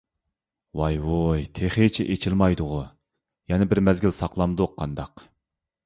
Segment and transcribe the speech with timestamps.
[0.79, 2.81] ۋاي-ۋۇي تېخىچە ئېچىلمايدىغۇ؟
[3.55, 5.31] يەنە بىر مەزگىل ساقلامدۇق قانداق؟